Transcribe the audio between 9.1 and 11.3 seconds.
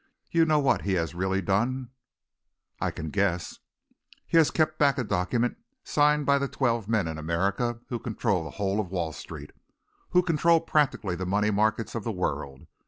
Street, who control practically the